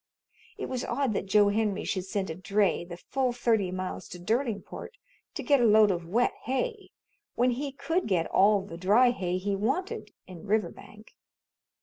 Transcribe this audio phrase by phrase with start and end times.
[0.57, 4.19] It was odd that Joe Henry should send a dray the full thirty miles to
[4.19, 4.95] Derlingport
[5.35, 6.89] to get a load of wet hay,
[7.35, 11.13] when he could get all the dry hay he wanted in Riverbank.